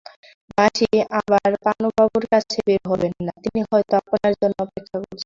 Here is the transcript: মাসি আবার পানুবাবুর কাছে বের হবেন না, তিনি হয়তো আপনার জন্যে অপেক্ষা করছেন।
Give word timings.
মাসি 0.57 0.87
আবার 1.19 1.49
পানুবাবুর 1.65 2.25
কাছে 2.33 2.57
বের 2.67 2.81
হবেন 2.91 3.13
না, 3.25 3.33
তিনি 3.43 3.59
হয়তো 3.69 3.93
আপনার 4.01 4.31
জন্যে 4.39 4.59
অপেক্ষা 4.65 4.97
করছেন। 4.99 5.17